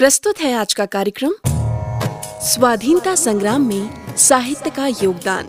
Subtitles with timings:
[0.00, 1.32] प्रस्तुत है आज का कार्यक्रम
[2.42, 5.44] स्वाधीनता संग्राम में साहित्य का योगदान।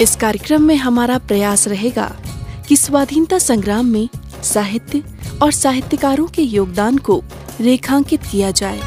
[0.00, 2.16] इस कार्यक्रम में हमारा प्रयास रहेगा
[2.68, 4.08] कि स्वाधीनता संग्राम में
[4.42, 5.02] साहित्य
[5.42, 7.22] और साहित्यकारों के योगदान को
[7.60, 8.80] रेखांकित किया जाए।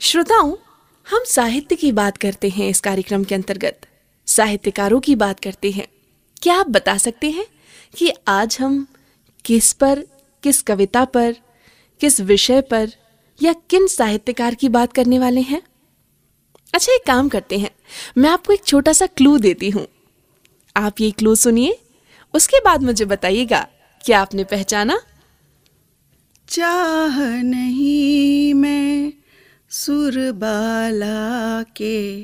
[0.00, 0.54] श्रोताओं
[1.10, 3.80] हम साहित्य की बात करते हैं इस कार्यक्रम के अंतर्गत।
[4.26, 5.88] साहित्यकारों की बात करते हैं।
[6.42, 7.46] क्या आप बता सकते हैं
[7.96, 8.86] कि आज हम
[9.44, 10.06] किस पर,
[10.42, 11.36] किस कविता पर,
[12.00, 12.90] किस विषय पर
[13.42, 15.62] या किन साहित्यकार की बात करने वाले हैं?
[16.74, 17.70] अच्छा एक काम करते हैं।
[18.18, 19.86] मैं आपको एक छोटा सा क्लू देती हूँ।
[20.76, 21.78] आप ये क्लू सुनिए।
[22.34, 23.68] उसके बाद मुझे बताइएगा,
[24.04, 25.00] क्या आपने पहचाना?
[26.48, 29.12] चाह नहीं मैं
[29.76, 32.22] सुरबाला के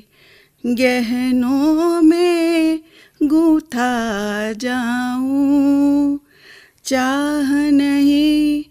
[0.66, 2.80] गहनों में
[3.22, 6.20] गूथा जाऊँ।
[6.84, 8.64] चाह नहीं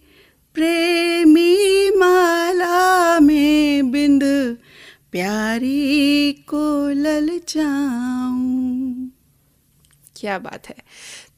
[0.53, 4.23] प्रेमी माला में बिंद
[5.11, 8.61] प्यारी को ललचाऊं
[10.16, 10.75] क्या बात है।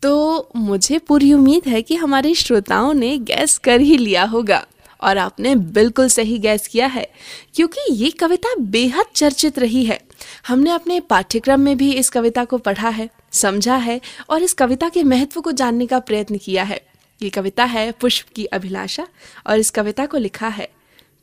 [0.01, 4.65] तो मुझे पूरी उम्मीद है कि हमारे श्रोताओं ने गैस कर ही लिया होगा।
[5.03, 7.07] और आपने बिल्कुल सही गैस किया है,
[7.55, 9.99] क्योंकि ये कविता बेहद चर्चित रही है।
[10.47, 14.89] हमने अपने पाठ्यक्रम में भी इस कविता को पढ़ा है, समझा है और इस कविता
[14.89, 16.81] के महत्व को जानने का प्रयत्न किया है।
[17.21, 19.07] ये कविता है पुष्प की अभिलाषा
[19.47, 20.67] और इस कविता को लिखा है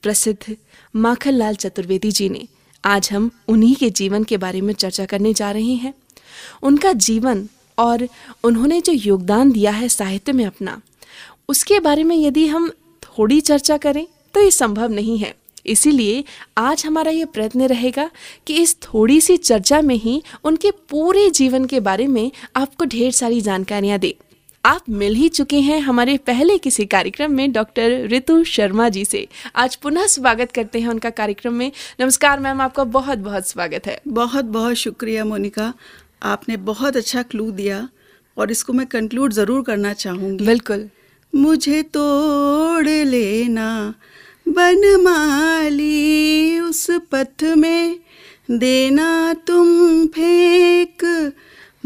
[0.03, 0.57] प्रसिद्ध
[0.95, 2.47] माखनलाल चतुर्वेदी जी ने।
[2.85, 5.93] आज हम उन्हीं के जीवन के बारे में चर्चा करने जा रहे हैं।
[6.63, 8.07] उनका जीवन और
[8.45, 10.81] उन्होंने जो योगदान दिया है साहित्य में अपना,
[11.49, 12.71] उसके बारे में यदि हम
[13.19, 15.35] थोड़ी चर्चा करें तो ये संभव नहीं है।
[15.67, 16.25] इसीलिए
[16.59, 18.09] आज हमारा ये प्रयत्न रहेगा
[18.47, 23.11] कि इस थोड़ी सी चर्चा में ही उनके पूरे जीवन के बारे में आपको ढेर
[23.13, 24.15] सारी जानकारियाँ दे।
[24.65, 29.27] आप मिल ही चुके हैं हमारे पहले किसी कार्यक्रम में डॉक्टर ऋतु शर्मा जी से।
[29.57, 31.71] आज पुनः स्वागत करते हैं उनका कार्यक्रम में।
[32.01, 35.73] नमस्कार मैम आपका बहुत बहुत स्वागत है। बहुत बहुत शुक्रिया मोनिका।
[36.25, 37.89] आपने बहुत अच्छा क्लू दिया
[38.37, 40.89] और इसको मैं कंक्लूड ज़रूर करना चाहूँगी। बिल्कुल।
[41.35, 43.95] मुझे तोड़ लेना।
[44.49, 48.01] बनमाली उस पथ में
[48.51, 51.33] देना तुम फेंक।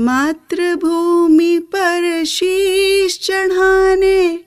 [0.01, 4.41] मातृभूमि पर शीश चढ़ाने,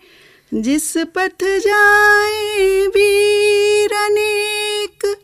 [0.53, 5.15] जिस पथ जाए वीर अनेक,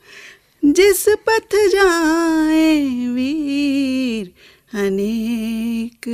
[0.65, 4.31] जिस पथ जाए वीर
[4.73, 6.05] अनेक।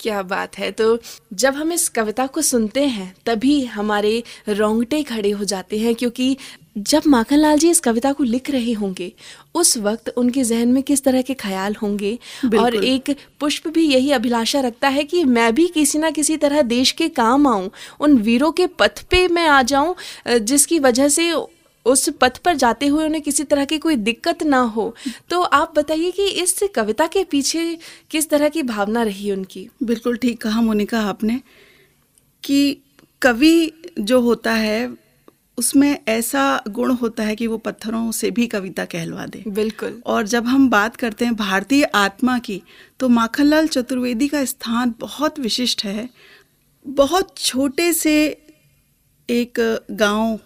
[0.00, 0.98] क्या बात है। तो
[1.32, 6.36] जब हम इस कविता को सुनते हैं तभी हमारे रोंगटे खड़े हो जाते हैं क्योंकि
[6.78, 9.12] जब माखनलाल जी इस कविता को लिख रहे होंगे
[9.54, 12.18] उस वक्त उनके जहन में किस तरह के ख्याल होंगे?
[12.58, 16.62] और एक पुष्प भी यही अभिलाषा रखता है कि मैं भी किसी ना किसी तरह
[16.62, 19.94] देश के काम आऊँ उन वीरों के पथ पे मैं आ जाऊँ
[20.30, 21.32] जिसकी वजह से
[21.86, 24.94] उस पथ पर जाते हुए उन्हें किसी तरह की कोई दिक्कत ना हो।
[25.30, 27.78] तो आप बताइए कि इस कविता के पीछे
[28.10, 29.68] किस तरह की भावना रही उनकी?
[29.82, 31.40] बिल्कुल ठीक कहा मोनिका आपने
[32.44, 32.78] कि
[33.22, 34.96] कवि जो होता है
[35.58, 40.26] उसमें ऐसा गुण होता है कि वो पत्थरों से भी कविता कहलवा दे। बिल्कुल। और
[40.26, 42.60] जब हम बात करते हैं भारतीय आत्मा की
[43.00, 46.08] तो माखनलाल चतुर्वेदी का स्थान बहुत विशिष्ट है।
[46.86, 48.16] बहुत छोटे से
[49.28, 49.60] एक
[49.90, 50.38] गाँव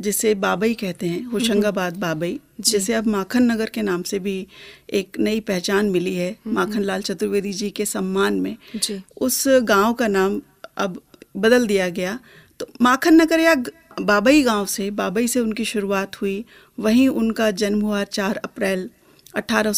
[0.00, 4.46] जिसे बाबई कहते हैं होशंगाबाद बाबई जैसे अब माखन नगर के नाम से भी
[4.92, 9.92] एक नई पहचान मिली है माखन लाल चतुर्वेदी जी के सम्मान में। जी। उस गाँव
[9.92, 10.40] का नाम
[10.76, 11.00] अब
[11.36, 12.18] बदल दिया गया।
[12.60, 13.54] तो माखन नगर या
[14.00, 16.44] बाबई गाँव से बाबई से उनकी शुरुआत हुई।
[16.78, 18.90] वहीं उनका जन्म हुआ चार अप्रैल
[19.34, 19.72] अठारह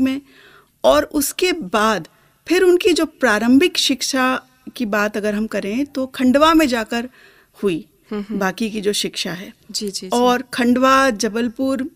[0.00, 0.20] में
[0.84, 2.08] और उसके बाद
[2.46, 4.42] फिर उनकी जो प्रारंभिक शिक्षा
[4.76, 7.08] की बात अगर हम करें तो खंडवा में जाकर
[7.62, 11.88] हुई। बाकी की जो शिक्षा है। जी जी। और खंडवा जबलपुर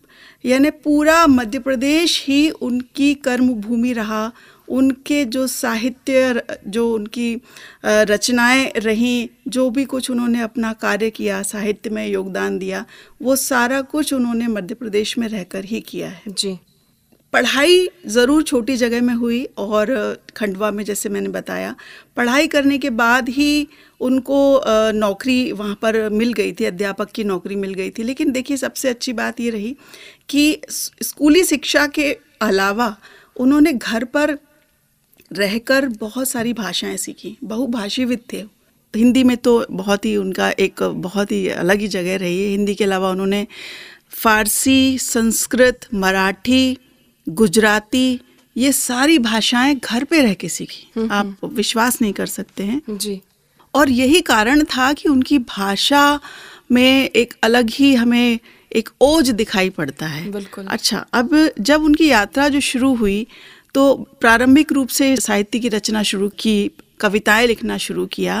[0.45, 4.31] यानी पूरा मध्य प्रदेश ही उनकी कर्म भूमि रहा।
[4.67, 7.35] उनके जो साहित्य जो उनकी
[7.85, 12.85] रचनाएँ रहीं जो भी कुछ उन्होंने अपना कार्य किया साहित्य में योगदान दिया
[13.21, 16.57] वो सारा कुछ उन्होंने मध्य प्रदेश में रहकर ही किया है। जी।
[17.33, 19.87] पढ़ाई ज़रूर छोटी जगह में हुई और
[20.37, 21.73] खंडवा में जैसे मैंने बताया
[22.17, 23.67] पढ़ाई करने के बाद ही
[24.01, 24.61] उनको
[24.95, 28.89] नौकरी वहाँ पर मिल गई थी अध्यापक की नौकरी मिल गई थी। लेकिन देखिए सबसे
[28.89, 29.75] अच्छी बात ये रही
[30.29, 32.11] कि स्कूली शिक्षा के
[32.41, 32.95] अलावा
[33.35, 34.37] उन्होंने घर पर
[35.31, 38.43] रहकर बहुत सारी भाषाएँ सीखी। बहुभाषीविद थे।
[38.93, 42.75] हिंदी में तो बहुत ही उनका एक बहुत ही अलग ही जगह रही है। हिंदी
[42.75, 43.45] के अलावा उन्होंने
[44.13, 46.77] फारसी संस्कृत मराठी
[47.27, 48.19] गुजराती
[48.55, 53.21] ये सारी भाषाएँ घर पे रह के सीखी। आप विश्वास नहीं कर सकते हैं। जी।
[53.75, 56.19] और यही कारण था कि उनकी भाषा
[56.71, 58.39] में एक अलग ही हमें
[58.71, 63.25] एक ओज दिखाई पड़ता है बिल्कुल। अच्छा अब जब उनकी यात्रा जो शुरू हुई
[63.73, 68.35] तो प्रारंभिक रूप से साहित्य की रचना शुरू की कविताएँ लिखना शुरू किया।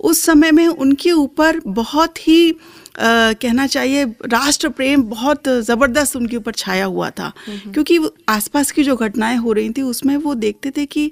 [0.00, 6.36] उस समय में उनके ऊपर बहुत ही आ, कहना चाहिए राष्ट्र प्रेम बहुत ज़बरदस्त उनके
[6.36, 10.34] ऊपर छाया हुआ था क्योंकि वो आसपास की जो घटनाएँ हो रही थी उसमें वो
[10.34, 11.10] देखते थे कि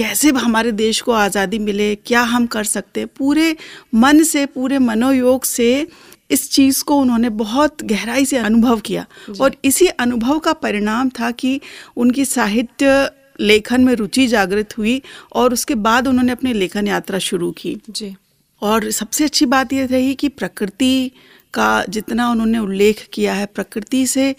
[0.00, 1.94] कैसे हमारे देश को आज़ादी मिले?
[1.94, 3.04] क्या हम कर सकते?
[3.06, 3.56] पूरे
[3.94, 5.86] मन से पूरे मनोयोग से
[6.30, 9.06] इस चीज़ को उन्होंने बहुत गहराई से अनुभव किया।
[9.40, 11.60] और इसी अनुभव का परिणाम था कि
[11.96, 13.10] उनकी साहित्य
[13.40, 15.02] लेखन में रुचि जागृत हुई
[15.32, 18.16] और उसके बाद उन्होंने अपनी लेखन यात्रा शुरू की। जी।
[18.62, 21.10] और सबसे अच्छी बात यह रही कि प्रकृति
[21.54, 24.34] का जितना उन्होंने उल्लेख किया है प्रकृति से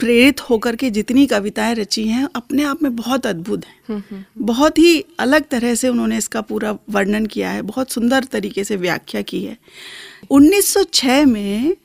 [0.00, 5.04] प्रेरित होकर के जितनी कविताएँ रची हैं अपने आप में बहुत अद्भुत हैं। बहुत ही
[5.18, 9.42] अलग तरह से उन्होंने इसका पूरा वर्णन किया है बहुत सुंदर तरीके से व्याख्या की
[9.44, 9.56] है।
[10.30, 11.76] 1906 में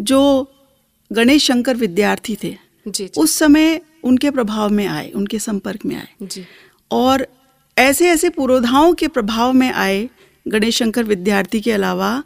[0.00, 0.50] जो
[1.12, 2.56] गणेश शंकर विद्यार्थी थे
[2.88, 6.44] जी जी। उस समय उनके प्रभाव में आए उनके संपर्क में आए। जी।
[6.90, 7.26] और
[7.76, 10.08] ऐसे ऐसे पुरोधाओं के प्रभाव में आए
[10.48, 12.22] गणेश शंकर विद्यार्थी के अलावा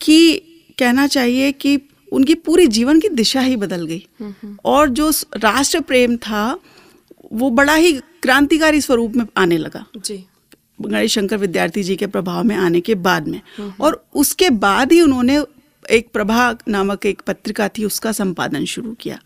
[0.00, 0.34] कि
[0.78, 1.76] कहना चाहिए कि
[2.12, 4.06] उनकी पूरी जीवन की दिशा ही बदल गई।
[4.64, 6.58] और जो राष्ट्र प्रेम था
[7.32, 10.24] वो बड़ा ही क्रांतिकारी स्वरूप में आने लगा। जी।
[10.82, 13.40] गणेश शंकर विद्यार्थी जी के प्रभाव में आने के बाद में।
[13.80, 15.42] और उसके बाद ही उन्होंने
[15.90, 19.18] एक प्रभा नामक एक पत्रिका थी उसका संपादन शुरू किया।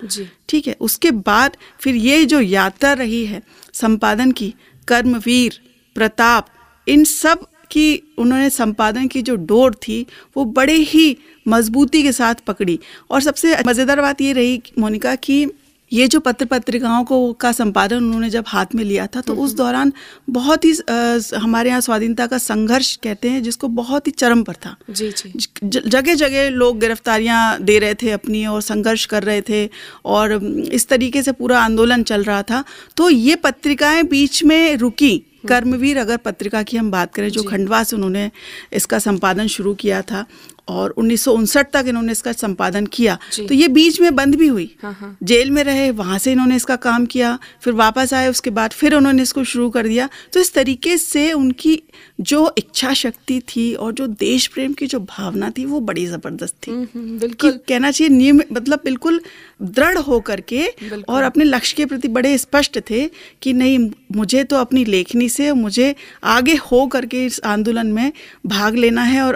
[0.48, 3.42] ठीक है उसके बाद फिर ये जो यात्रा रही है
[3.72, 4.54] संपादन की
[4.88, 5.60] कर्मवीर
[5.94, 6.48] प्रताप
[6.88, 11.16] इन सब की उन्होंने संपादन की जो डोर थी, वो बड़े ही
[11.48, 12.78] मजबूती के साथ पकड़ी।
[13.10, 15.44] और सबसे मज़ेदार बात ये रही मोनिका कि
[15.92, 19.54] ये जो पत्र पत्रिकाओं को का संपादन उन्होंने जब हाथ में लिया था तो उस
[19.54, 19.92] दौरान
[20.30, 24.54] बहुत ही अ, हमारे यहाँ स्वाधीनता का संघर्ष कहते हैं जिसको बहुत ही चरम पर
[24.54, 25.32] था। जी जी।
[25.64, 29.68] जगह जगह लोग गिरफ्तारियाँ दे रहे थे अपनी और संघर्ष कर रहे थे
[30.06, 30.32] और
[30.72, 32.64] इस तरीके से पूरा आंदोलन चल रहा था।
[32.96, 37.82] तो ये पत्रिकाएँ बीच में रुकी। कर्मवीर अगर पत्रिका की हम बात करें जो। खंडवा
[37.84, 38.30] से उन्होंने
[38.72, 40.24] इसका संपादन शुरू किया था
[40.68, 44.46] और उन्नीस सौ उनसठ तक इन्होंने इसका संपादन किया। तो ये बीच में बंद भी
[44.46, 48.28] हुई। हाँ, हाँ। जेल में रहे वहाँ से इन्होंने इसका काम किया फिर वापस आए
[48.28, 51.82] उसके बाद फिर उन्होंने इसको शुरू कर दिया। तो इस तरीके से उनकी
[52.22, 56.54] जो इच्छा शक्ति थी और जो देश प्रेम की जो भावना थी वो बड़ी ज़बरदस्त
[56.66, 59.20] थी। हम्म, हम्म, बिल्कुल। कहना चाहिए नियम मतलब बिल्कुल
[59.62, 60.66] दृढ़ हो करके
[61.08, 63.06] और अपने लक्ष्य के प्रति बड़े स्पष्ट थे
[63.42, 63.78] कि नहीं
[64.16, 65.94] मुझे तो अपनी लेखनी से मुझे
[66.32, 68.12] आगे हो करके इस आंदोलन में
[68.46, 69.34] भाग लेना है और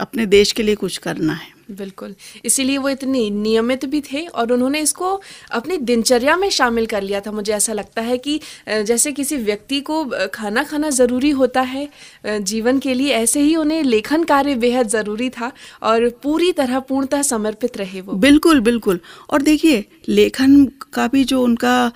[0.00, 4.52] अपने देश के लिए कुछ करना है। बिल्कुल। इसीलिए वो इतनी नियमित भी थे और
[4.52, 5.10] उन्होंने इसको
[5.52, 9.80] अपनी दिनचर्या में शामिल कर लिया था। मुझे ऐसा लगता है कि जैसे किसी व्यक्ति
[9.80, 10.04] को
[10.34, 11.88] खाना खाना ज़रूरी होता है
[12.24, 15.50] जीवन के लिए ऐसे ही उन्हें लेखन कार्य बेहद ज़रूरी था
[15.82, 19.00] और पूरी तरह पूर्णतः समर्पित रहे वो। बिल्कुल बिल्कुल।
[19.30, 21.92] और देखिए लेखन का भी जो उनका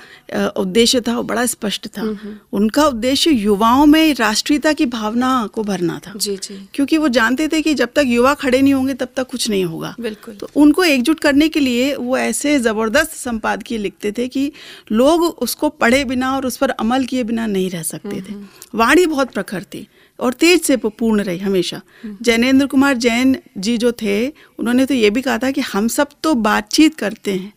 [0.57, 2.03] उद्देश्य था वो बड़ा स्पष्ट था।
[2.53, 7.49] उनका उद्देश्य युवाओं में राष्ट्रीयता की भावना को भरना था। जी जी। क्योंकि वो जानते
[7.49, 10.49] थे कि जब तक युवा खड़े नहीं होंगे तब तक कुछ नहीं होगा। बिल्कुल। तो
[10.57, 14.51] उनको एकजुट करने के लिए वो ऐसे ज़बरदस्त संपादकीय लिखते थे कि
[14.93, 18.35] लोग उसको पढ़े बिना और उस पर अमल किए बिना नहीं रह सकते थे।
[18.75, 19.87] वाणी बहुत प्रखर थी
[20.19, 21.81] और तेज से पूर्ण रही हमेशा।
[22.23, 26.09] जैनेन्द्र कुमार जैन जी जो थे उन्होंने तो ये भी कहा था कि हम सब
[26.23, 27.53] तो बातचीत करते हैं।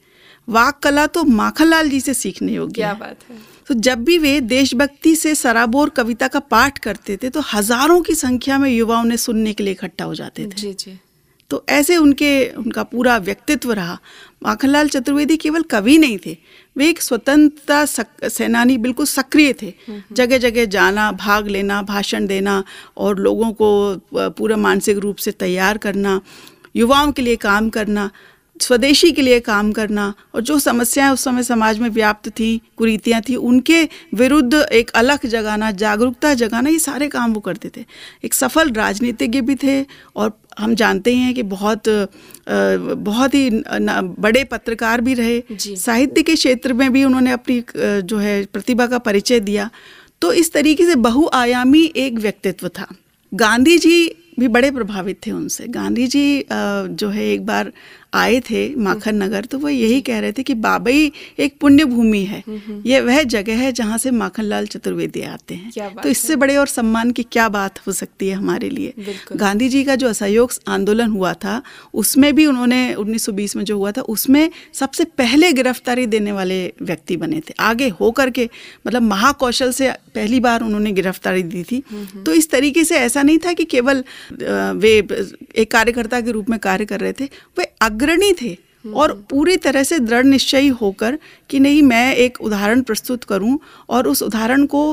[0.47, 4.17] वाक कला तो माखनलाल जी से सीखने योग्य क्या है। बात है। तो जब भी
[4.17, 8.99] वे देशभक्ति से सराबोर कविता का पाठ करते थे तो हज़ारों की संख्या में युवा
[9.01, 10.97] उन्हें सुनने के लिए इकट्ठा हो जाते थे। जी जी।
[11.55, 13.99] तो ऐसे उनके उनका पूरा व्यक्तित्व रहा।
[14.43, 16.37] माखनलाल चतुर्वेदी केवल कवि नहीं थे
[16.77, 19.73] वे एक स्वतंत्रता सक- सेनानी बिल्कुल सक्रिय थे।
[20.11, 22.63] जगह जगह जाना भाग लेना भाषण देना
[22.97, 26.21] और लोगों को पूरा मानसिक रूप से तैयार करना
[26.75, 28.11] युवाओं के लिए काम करना
[28.59, 33.21] स्वदेशी के लिए काम करना और जो समस्याएँ उस समय समाज में व्याप्त थी कुरीतियाँ
[33.21, 33.83] थी उनके
[34.13, 37.85] विरुद्ध एक अलग जगाना जागरूकता जगाना ये सारे काम वो करते थे।
[38.25, 39.81] एक सफल राजनीतिज्ञ भी थे
[40.15, 41.83] और हम जानते ही हैं कि बहुत
[42.47, 48.43] बहुत ही बड़े पत्रकार भी रहे। साहित्य के क्षेत्र में भी उन्होंने अपनी जो है
[48.45, 49.69] प्रतिभा का परिचय दिया।
[50.21, 52.87] तो इस तरीके से बहुआयामी एक व्यक्तित्व था।
[53.31, 57.71] गांधी जी भी बड़े प्रभावित थे उनसे। गांधी जी जो है एक बार
[58.15, 62.23] आए थे माखन नगर तो वो यही कह रहे थे कि बाबई एक पुण्य भूमि
[62.25, 62.43] है
[62.85, 66.35] ये वह जगह है जहाँ से माखन लाल चतुर्वेदी आते हैं। तो इससे है?
[66.35, 68.93] बड़े और सम्मान की क्या बात हो सकती है हमारे लिए?
[69.33, 71.61] गांधी जी का जो असहयोग आंदोलन हुआ था
[71.93, 77.17] उसमें भी उन्होंने 1920 में जो हुआ था उसमें सबसे पहले गिरफ्तारी देने वाले व्यक्ति
[77.17, 78.49] बने थे। आगे होकर के
[78.87, 81.83] मतलब महाकौशल से पहली बार उन्होंने गिरफ्तारी दी थी।
[82.25, 84.03] तो इस तरीके से ऐसा नहीं था कि केवल
[84.79, 84.97] वे
[85.55, 87.65] एक कार्यकर्ता के रूप में कार्य कर रहे थे वे
[88.05, 88.57] अग्रणी थे
[88.93, 91.17] और पूरी तरह से दृढ़ निश्चयी होकर
[91.49, 93.57] कि नहीं, मैं एक उदाहरण प्रस्तुत करूँ
[93.89, 94.83] और उस उदाहरण को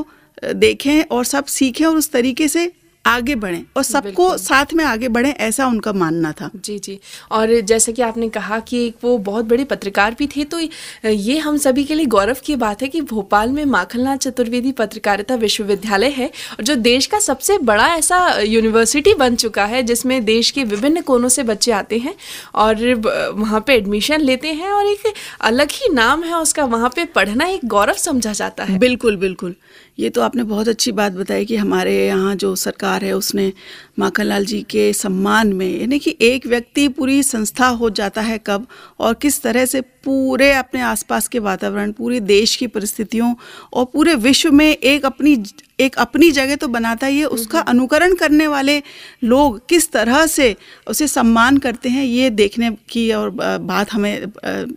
[0.55, 2.71] देखें और सब सीखें और उस तरीके से
[3.05, 6.99] आगे बढ़ें और सबको साथ में आगे बढ़ें ऐसा उनका मानना था। जी जी।
[7.31, 10.59] और जैसे कि आपने कहा कि वो बहुत बड़े पत्रकार भी थे तो
[11.05, 15.35] ये हम सभी के लिए गौरव की बात है कि भोपाल में माखनलाल चतुर्वेदी पत्रकारिता
[15.35, 20.51] विश्वविद्यालय है और जो देश का सबसे बड़ा ऐसा यूनिवर्सिटी बन चुका है जिसमें देश
[20.51, 22.15] के विभिन्न कोनों से बच्चे आते हैं
[22.55, 22.93] और
[23.35, 27.45] वहाँ पे एडमिशन लेते हैं और एक अलग ही नाम है उसका वहाँ पे पढ़ना
[27.45, 29.55] एक गौरव समझा जाता है। बिल्कुल बिल्कुल।
[29.97, 33.51] ये तो आपने बहुत अच्छी बात बताई कि हमारे यहाँ जो सरकार है, उसने
[33.99, 38.67] माखनलाल जी के सम्मान में, यानी कि एक व्यक्ति पूरी संस्था हो जाता है कब
[38.99, 43.33] और किस तरह से पूरे अपने आसपास के वातावरण पूरे देश की परिस्थितियों
[43.73, 45.43] और पूरे विश्व में एक अपनी
[45.79, 48.81] एक अपनी जगह तो बनाता ही है। उसका अनुकरण करने वाले
[49.23, 50.55] लोग किस तरह से
[50.87, 54.25] उसे सम्मान करते हैं ये देखने की और बात हमें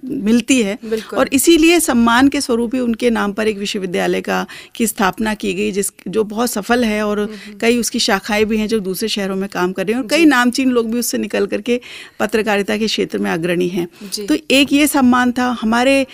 [0.04, 0.78] मिलती है।
[1.14, 5.52] और इसीलिए सम्मान के स्वरूप ही उनके नाम पर एक विश्वविद्यालय का की स्थापना की
[5.54, 7.28] गई जिस जो बहुत सफल है और
[7.60, 10.24] कई उसकी शाखाएँ भी हैं जो दूसरे शहरों में काम कर रहे हैं और कई
[10.24, 11.80] नामचीन लोग भी उससे निकल करके
[12.20, 13.88] पत्रकारिता के क्षेत्र में अग्रणी हैं।
[14.26, 16.06] तो एक ये सम्मान था। हमारे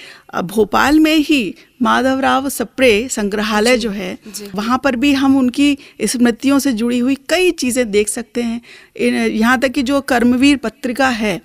[0.44, 4.16] भोपाल में ही माधवराव सप्रे संग्रहालय जो है
[4.54, 8.61] वहाँ पर भी हम उनकी स्मृतियों से जुड़ी हुई कई चीज़ें देख सकते हैं।
[9.28, 11.40] यहाँ तक कि जो कर्मवीर पत्रिका है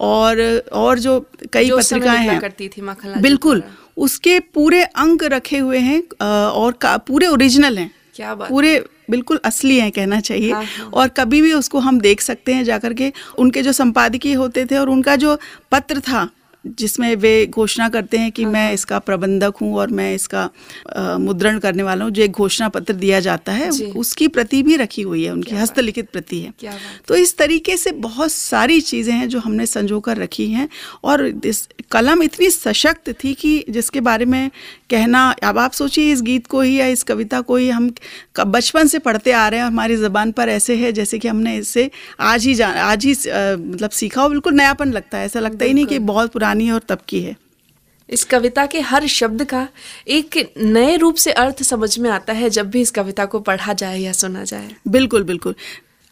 [0.00, 0.42] और
[0.74, 1.18] और जो
[1.52, 2.82] कई पत्रिकाएँ हैं। करती थी
[3.20, 3.62] बिल्कुल
[3.98, 8.78] उसके पूरे अंक रखे हुए हैं और पूरे ओरिजिनल हैं। क्या बात पूरे
[9.10, 12.64] बिल्कुल असली हैं कहना चाहिए। हाँ, हाँ। और कभी भी उसको हम देख सकते हैं
[12.64, 15.38] जाकर के। उनके जो संपादकीय होते थे और उनका जो
[15.72, 16.28] पत्र था
[16.64, 20.48] जिसमें वे घोषणा करते हैं कि हाँ, मैं। इसका प्रबंधक हूँ और मैं इसका
[21.18, 25.02] मुद्रण करने वाला हूँ जो एक घोषणा पत्र दिया जाता है उसकी प्रति भी रखी
[25.02, 26.52] हुई है उनकी हस्तलिखित प्रति है।
[27.08, 30.68] तो इस तरीके से बहुत सारी चीज़ें हैं जो हमने संजो कर रखी हैं
[31.04, 34.50] और इस कलम इतनी सशक्त थी कि जिसके बारे में
[34.90, 37.90] कहना अब आप सोचिए इस गीत को ही या इस कविता को ही हम
[38.46, 41.90] बचपन से पढ़ते आ रहे हैं हमारी ज़बान पर ऐसे है जैसे कि हमने इससे
[42.22, 45.74] आज ही जान आज ही मतलब सीखा हो बिल्कुल नयापन लगता है ऐसा लगता ही
[45.74, 47.36] नहीं कि बहुत पुरानी है और तब की है।
[48.08, 49.66] इस कविता के हर शब्द का
[50.08, 53.72] एक नए रूप से अर्थ समझ में आता है जब भी इस कविता को पढ़ा
[53.72, 55.54] जाए या सुना जाए। बिल्कुल बिल्कुल।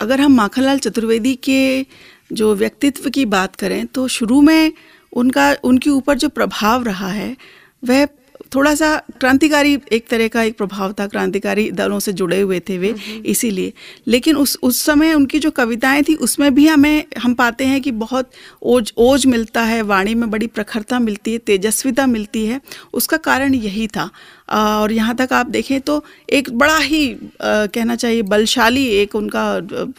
[0.00, 1.86] अगर हम माखनलाल चतुर्वेदी के
[2.32, 4.72] जो व्यक्तित्व की बात करें तो शुरू में
[5.12, 7.36] उनका उनके ऊपर जो प्रभाव रहा है
[7.82, 8.06] वह
[8.54, 12.76] थोड़ा सा क्रांतिकारी एक तरह का एक प्रभाव था क्रांतिकारी दलों से जुड़े हुए थे
[12.78, 12.94] वे
[13.26, 13.72] इसीलिए।
[14.06, 17.90] लेकिन उस उस समय उनकी जो कविताएँ थी उसमें भी हमें हम पाते हैं कि
[17.92, 18.30] बहुत
[18.62, 22.60] ओज ओज मिलता है वाणी में बड़ी प्रखरता मिलती है तेजस्विता मिलती है
[22.92, 24.08] उसका कारण यही था।
[24.48, 29.44] और यहाँ तक आप देखें तो एक बड़ा ही आ, कहना चाहिए बलशाली एक उनका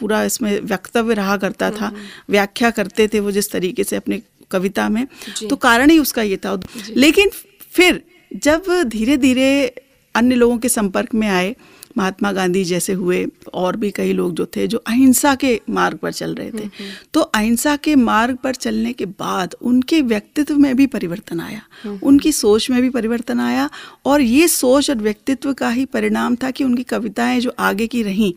[0.00, 1.92] पूरा इसमें वक्तव्य रहा करता था
[2.30, 5.06] व्याख्या करते थे वो जिस तरीके से अपने कविता में।
[5.48, 6.60] तो कारण ही उसका ये था।
[6.96, 7.30] लेकिन
[7.70, 8.02] फिर
[8.36, 9.68] जब धीरे धीरे
[10.14, 11.56] अन्य लोगों के संपर्क में आए
[11.98, 16.12] महात्मा गांधी जैसे हुए और भी कई लोग जो थे जो अहिंसा के मार्ग पर
[16.12, 20.58] चल रहे थे। हम्म, हम्म। तो अहिंसा के मार्ग पर चलने के बाद उनके व्यक्तित्व
[20.58, 23.70] में भी परिवर्तन आया। हम्म, उनकी सोच में भी परिवर्तन आया
[24.04, 28.02] और ये सोच और व्यक्तित्व का ही परिणाम था कि उनकी कविताएँ जो आगे की
[28.02, 28.34] रहीं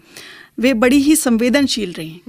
[0.60, 2.20] वे बड़ी ही संवेदनशील रहीं।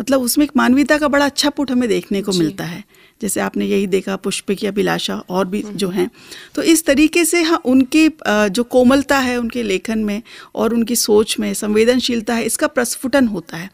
[0.00, 2.84] मतलब उसमें एक मानवीयता का बड़ा अच्छा पुट हमें देखने को मिलता है।
[3.22, 6.10] जैसे आपने यही देखा पुष्पिक या बिलाशा और भी जो हैं।
[6.54, 10.22] तो इस तरीके से हाँ उनकी जो कोमलता है उनके लेखन में
[10.54, 13.70] और उनकी सोच में संवेदनशीलता है इसका प्रस्फुटन होता है।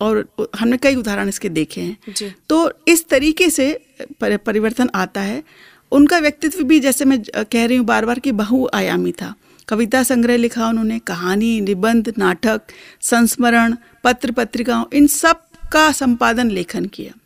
[0.00, 0.24] और
[0.58, 3.66] हमने कई उदाहरण इसके देखे हैं। तो इस तरीके से
[4.12, 5.42] परिवर्तन आता है।
[5.92, 9.34] उनका व्यक्तित्व भी जैसे मैं कह रही हूँ बार बार कि बहुआयामी था।
[9.68, 12.60] कविता संग्रह लिखा उन्होंने कहानी निबंध नाटक
[13.02, 15.40] संस्मरण पत्र पत्रिकाओं इन सब
[15.72, 17.17] का संपादन लेखन किया।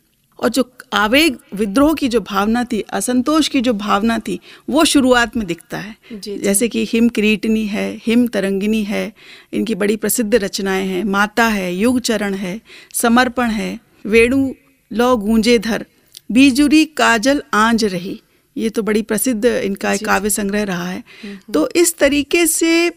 [0.43, 5.37] और जो आवेग विद्रोह की जो भावना थी असंतोष की जो भावना थी वो शुरुआत
[5.37, 9.13] में दिखता है। जी। जैसे कि हिम क्रीटनी है हिम तरंगिनी है
[9.53, 12.61] इनकी बड़ी प्रसिद्ध रचनाएँ हैं। माता है युग चरण है
[12.93, 14.53] समर्पण है वेणु
[14.91, 15.85] लौ गूंजे धर
[16.31, 18.21] बीजुरी काजल आंज रही।
[18.57, 22.47] ये तो बड़ी प्रसिद्ध इनका एक काव्य संग्रह रहा है। हम्म, हम्म। तो इस तरीके
[22.47, 22.91] से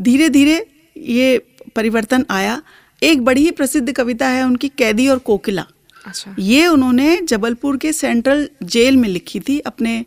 [0.00, 1.42] धीरे धीरे ये
[1.76, 2.62] परिवर्तन आया।
[3.02, 5.66] एक बड़ी ही प्रसिद्ध कविता है उनकी कैदी और कोकिला।
[6.06, 10.04] अच्छा। ये उन्होंने जबलपुर के सेंट्रल जेल में लिखी थी अपने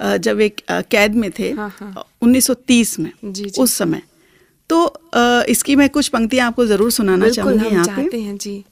[0.00, 0.60] जब एक
[0.90, 4.02] कैद में थे हाँ, हाँ। 1930 में जी, जी। उस समय।
[4.70, 8.64] तो इसकी मैं कुछ पंक्तियाँ आपको ज़रूर सुनाना चाहूँगी यहाँ पे। हैं जी।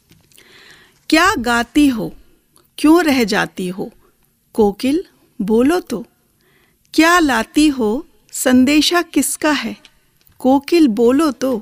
[1.11, 2.13] क्या गाती हो?
[2.79, 3.91] क्यों रह जाती हो?
[4.55, 5.05] कोकिल
[5.41, 6.05] बोलो तो।
[6.95, 8.07] क्या लाती हो?
[8.33, 9.77] संदेशा किसका है?
[10.41, 11.61] कोकिल बोलो तो।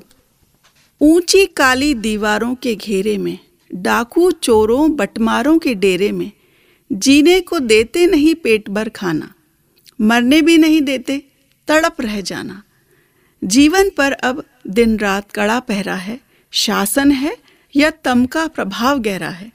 [1.01, 3.37] ऊँची काली दीवारों के घेरे में।
[3.73, 6.31] डाकू चोरों बटमारों के डेरे में
[6.91, 9.33] जीने को देते नहीं पेट भर खाना
[10.01, 11.23] मरने भी नहीं देते
[11.67, 12.63] तड़प रह जाना।
[13.43, 16.19] जीवन पर अब दिन रात कड़ा पहरा है
[16.51, 17.37] शासन है
[17.75, 19.51] या तम का प्रभाव गहरा है।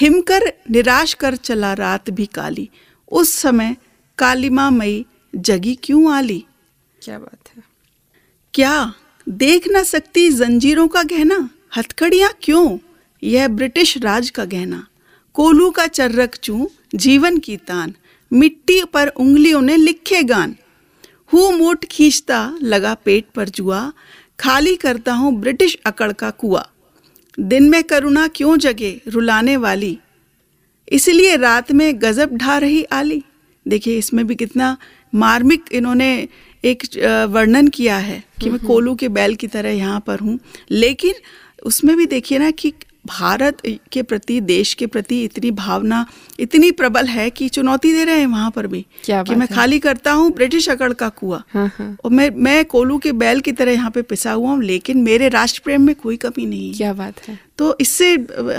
[0.00, 2.68] हिमकर निराश कर चला रात भी काली
[3.12, 3.76] उस समय
[4.18, 6.44] कालिमा मई जगी क्यों आली?
[7.02, 7.62] क्या बात है।
[8.54, 8.94] क्या
[9.28, 12.78] देख ना सकती जंजीरों का गहना हथकड़ियाँ क्यों?
[13.24, 14.86] यह ब्रिटिश राज का गहना।
[15.34, 17.94] कोलू का चर्रक चू जीवन की तान।
[18.30, 20.54] मिट्टी पर उंगलियों ने लिखे गान।
[21.32, 23.90] हूँ मोट खींचता लगा पेट पर जुआ।
[24.40, 26.64] खाली करता हूँ ब्रिटिश अकड़ का कुआ।
[27.38, 29.98] दिन में करुणा क्यों जगे रुलाने वाली?
[30.88, 33.22] इसलिए रात में गजब ढा रही आली।
[33.66, 34.76] देखिए इसमें भी कितना
[35.14, 36.28] मार्मिक इन्होंने
[36.64, 36.82] एक
[37.30, 40.38] वर्णन किया है कि मैं कोलू के बैल की तरह यहाँ पर हूँ।
[40.70, 41.14] लेकिन
[41.62, 42.72] उसमें भी देखिए ना कि
[43.06, 46.04] भारत के प्रति देश के प्रति इतनी भावना
[46.38, 49.78] इतनी प्रबल है कि चुनौती दे रहे हैं वहाँ पर भी क्या कि मैं खाली
[49.78, 53.52] करता हूँ ब्रिटिश अकड़ का कुआ। हाँ हाँ। और मैं मैं कोलू के बैल की
[53.52, 56.76] तरह यहाँ पे पिसा हुआ हूँ लेकिन मेरे राष्ट्र प्रेम में कोई कमी नहीं। है
[56.76, 58.12] क्या बात है। तो इससे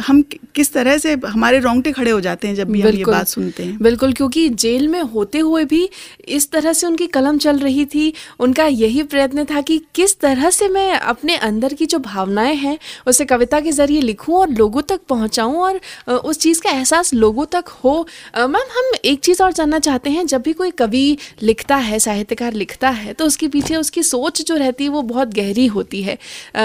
[0.08, 0.22] हम
[0.55, 3.63] किस तरह से हमारे रोंगटे खड़े हो जाते हैं जब भी हम ये बात सुनते
[3.63, 5.89] हैं। बिल्कुल क्योंकि जेल में होते हुए भी
[6.27, 10.50] इस तरह से उनकी कलम चल रही थी। उनका यही प्रयत्न था कि किस तरह
[10.50, 12.77] से मैं अपने अंदर की जो भावनाएँ हैं
[13.08, 15.79] उसे कविता के ज़रिए लिखूं और लोगों तक पहुंचाऊं और
[16.10, 17.96] उस चीज़ का एहसास लोगों तक हो।
[18.38, 22.54] मैम, हम एक चीज़ और जानना चाहते हैं, जब भी कोई कवि लिखता है, साहित्यकार
[22.56, 26.18] लिखता है तो उसके पीछे उसकी सोच जो रहती है, वो बहुत गहरी होती है।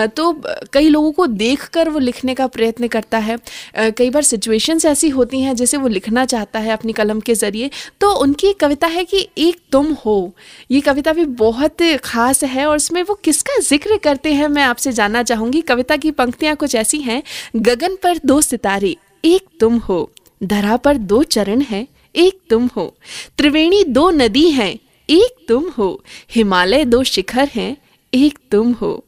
[0.09, 0.33] तो
[0.73, 3.39] कई लोगों को देखकर वो लिखने का प्रयत्न करता है।
[3.77, 7.71] कई बार सिचुएशंस ऐसी होती हैं, जैसे वो लिखना चाहता है अपनी कलम के ज़रिए
[8.01, 10.33] तो उनकी कविता है कि एक तुम हो।
[10.71, 14.93] ये कविता भी बहुत खास है और इसमें वो किसका ज़िक्र करते हैं, मैं आपसे
[14.93, 17.23] जानना चाहूँगी। कविता की पंक्तियाँ कुछ ऐसी हैं,
[17.59, 20.11] गगन पर दो सितारे, एक तुम हो।
[20.43, 22.97] धरा पर दो चरण हैं, एक तुम हो।
[23.39, 24.79] त्रिवेणी दो नदी हैं,
[25.11, 27.77] एक तुम हो। हिमालय दो शिखर हैं,
[28.15, 29.05] एक तुम हो।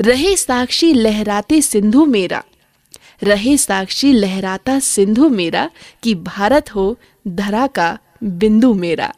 [0.00, 2.44] रहे साक्षी लहराते सिंधु मेरा।
[3.22, 5.70] रहे साक्षी लहराता सिंधु मेरा
[6.02, 9.14] कि भारत हो धरा का बिंदु मेरा।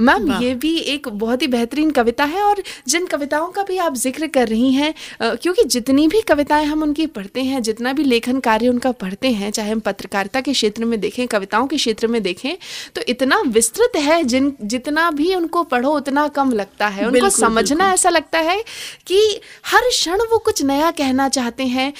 [0.00, 3.94] मैम ये भी एक बहुत ही बेहतरीन कविता है और जिन कविताओं का भी आप
[3.94, 8.40] ज़िक्र कर रही हैं क्योंकि जितनी भी कविताएँ हम उनकी पढ़ते हैं जितना भी लेखन
[8.40, 12.22] कार्य उनका पढ़ते हैं चाहे हम पत्रकारिता के क्षेत्र में देखें कविताओं के क्षेत्र में
[12.22, 12.56] देखें
[12.94, 17.92] तो इतना विस्तृत है जिन जितना भी उनको पढ़ो उतना कम लगता है। उनको समझना
[17.92, 18.64] ऐसा लगता है
[19.06, 21.92] कि हर क्षण वो कुछ नया कहना चाहते हैं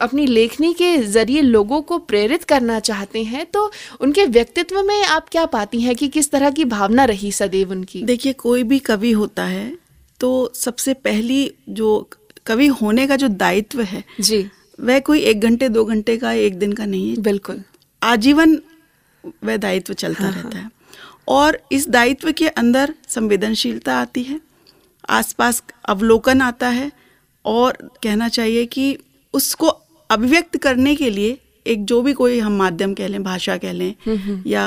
[0.00, 5.28] अपनी लेखनी के ज़रिए लोगों को प्रेरित करना चाहते हैं तो उनके व्यक्तित्व में आप
[5.28, 9.10] क्या पाती हैं कि किस तरह की भावना रही सदैव उनकी। देखिए कोई भी कवि
[9.12, 9.76] होता है
[10.20, 11.40] तो सबसे पहली
[11.70, 12.08] जो
[12.46, 14.40] कवि होने का जो दायित्व है जी।
[14.78, 17.62] वह कोई एक घंटे दो घंटे का एक दिन का नहीं है। बिल्कुल।
[18.02, 18.58] आजीवन
[19.44, 20.70] वह दायित्व चलता हाँ, रहता है।
[21.28, 24.40] और इस दायित्व के अंदर संवेदनशीलता आती है
[25.08, 26.90] आसपास अवलोकन आता है
[27.44, 28.96] और कहना चाहिए कि
[29.34, 29.66] उसको
[30.10, 33.94] अभिव्यक्त करने के लिए एक जो भी कोई हम माध्यम कह लें भाषा कह लें
[34.46, 34.64] या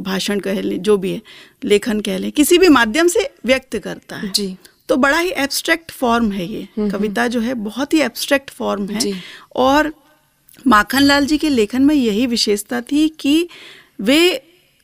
[0.00, 1.20] भाषण कह लें जो भी है
[1.64, 4.56] लेखन कह लें किसी भी माध्यम से व्यक्त करता है। जी।
[4.88, 9.12] तो बड़ा ही एब्स्ट्रैक्ट फॉर्म है ये। कविता जो है बहुत ही एब्स्ट्रैक्ट फॉर्म है।
[9.56, 9.92] और
[10.66, 13.48] माखनलाल जी के लेखन में यही विशेषता थी कि
[14.00, 14.20] वे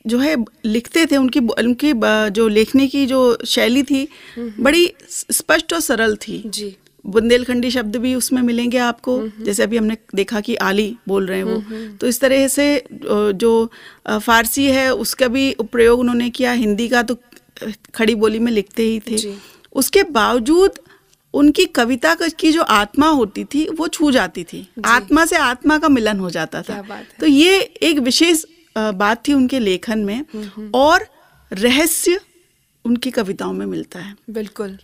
[0.05, 1.93] जो है लिखते थे उनकी उनकी
[2.31, 6.75] जो लेखने की जो शैली थी बड़ी स्पष्ट और सरल थी। जी।
[7.05, 11.45] बुंदेलखंडी शब्द भी उसमें मिलेंगे आपको। जैसे अभी हमने देखा कि आली बोल रहे हैं
[11.45, 13.69] वो। तो इस तरह से जो
[14.07, 17.17] फारसी है उसका भी प्रयोग उन्होंने किया। हिंदी का तो
[17.95, 19.35] खड़ी बोली में लिखते ही थे।
[19.75, 20.79] उसके बावजूद
[21.33, 25.89] उनकी कविता की जो आत्मा होती थी वो छू जाती थी। आत्मा से आत्मा का
[25.89, 26.81] मिलन हो जाता था।
[27.19, 28.43] तो ये एक विशेष
[28.75, 30.25] बात थी उनके लेखन में।
[30.75, 31.07] और
[31.51, 32.19] रहस्य
[32.85, 34.77] उनकी कविताओं में मिलता है। बिल्कुल।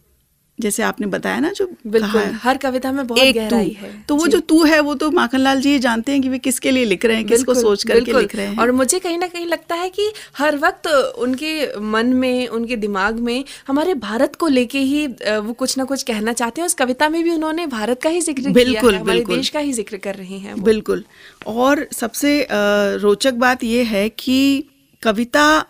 [0.60, 4.16] जैसे आपने बताया ना जो बिल्कुल कहा है, हर कविता में बहुत गहराई है। तो
[4.16, 6.86] वो जी। तू है वो तो माखनलाल जी ये जानते हैं कि वे किसके लिए
[6.86, 9.76] लिख रहे हैं किसको सोच करके। लिख रहे हैं। और मुझे कहीं ना कहीं लगता
[9.76, 15.06] है कि हर वक्त उनके मन में उनके दिमाग में हमारे भारत को लेके ही
[15.08, 18.22] वो कुछ ना कुछ कहना चाहते हैं। उस कविता में भी उन्होंने भारत का ही
[18.22, 21.04] ज़िक्र बिल्कुल, हमारे। देश का ही ज़िक्र कर रहे हैं बिल्कुल।
[21.48, 24.64] और सबसे रोचक बात यह है कि
[25.04, 25.66] कविता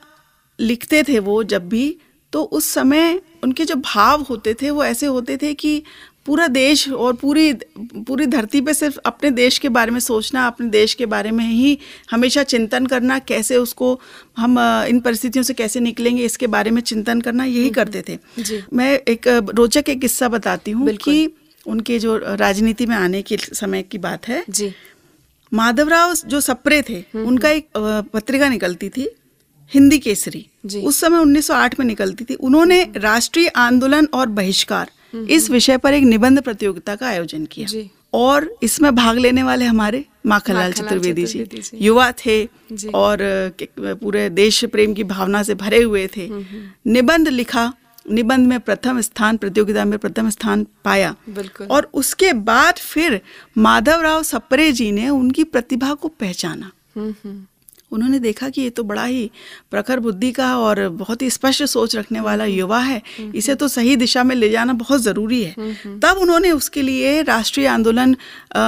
[0.59, 1.95] लिखते थे वो जब भी
[2.33, 5.81] तो उस समय उनके जो भाव होते थे वो ऐसे होते थे कि
[6.25, 7.51] पूरा देश और पूरी
[8.07, 11.43] पूरी धरती पे सिर्फ़ अपने देश के बारे में सोचना अपने देश के बारे में
[11.45, 11.77] ही
[12.11, 13.91] हमेशा चिंतन करना कैसे उसको
[14.37, 14.57] हम
[14.89, 18.91] इन परिस्थितियों से कैसे निकलेंगे इसके बारे में चिंतन करना यही करते थे। जी। मैं
[19.07, 21.17] एक रोचक एक किस्सा बताती हूँ। कि
[21.65, 24.73] उनके जो राजनीति में आने के समय की बात है। जी।
[25.51, 27.67] माधवराव जो सप्रे थे उनका एक
[28.13, 29.09] पत्रिका निकलती थी
[29.73, 30.47] हिंदी केसरी।
[30.79, 34.91] उस समय 1908 में निकलती थी। उन्होंने राष्ट्रीय आंदोलन और बहिष्कार
[35.29, 39.65] इस विषय पर एक निबंध प्रतियोगिता का आयोजन किया। जी। और इसमें भाग लेने वाले
[39.65, 42.49] हमारे माखनलाल चतुर्वेदी जी। युवा थे
[42.95, 43.17] और
[43.81, 46.29] पूरे देश प्रेम की भावना से भरे हुए थे।
[46.87, 47.73] निबंध लिखा।
[48.11, 51.15] निबंध में प्रथम स्थान प्रतियोगिता में प्रथम स्थान पाया।
[51.71, 53.21] और उसके बाद फिर
[53.57, 57.45] माधवराव सप्रे जी ने उनकी प्रतिभा को पहचाना। हम्म हम्म।
[57.91, 59.29] उन्होंने देखा कि ये तो बड़ा ही
[59.71, 63.01] प्रखर बुद्धि का और बहुत ही स्पष्ट सोच रखने वाला युवा है।
[63.35, 67.67] इसे तो सही दिशा में ले जाना बहुत ज़रूरी है। तब उन्होंने उसके लिए राष्ट्रीय
[67.67, 68.15] आंदोलन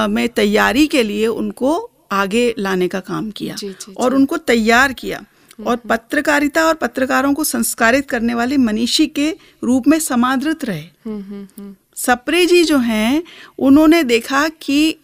[0.10, 1.79] में तैयारी के लिए उनको
[2.12, 5.23] आगे लाने का काम किया जी, जी, और उनको तैयार किया
[5.67, 9.29] और पत्रकारिता और पत्रकारों को संस्कारित करने वाले मनीषी के
[9.63, 13.23] रूप में समादृत रहे। हम्म हम्म हम्म। सप्रे जी जो हैं
[13.60, 14.95] उन्होंने देखा कि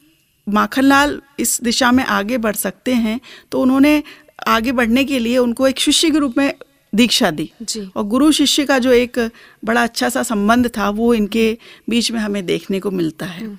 [0.48, 3.20] माखनलाल इस दिशा में आगे बढ़ सकते हैं
[3.52, 4.04] तो उन्होंने
[4.48, 6.54] आगे बढ़ने के लिए उनको एक शिष्य के रूप में
[6.94, 9.20] दीक्षा दी। जी। और गुरु शिष्य का जो एक
[9.66, 11.58] बड़ा अच्छा सा संबंध था वो इनके
[11.90, 13.58] बीच में हमें देखने को मिलता है।